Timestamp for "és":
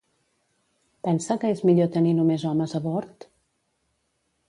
1.57-1.63